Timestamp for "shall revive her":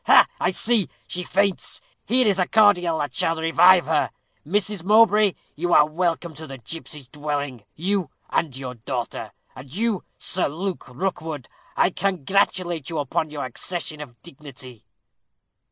3.13-4.09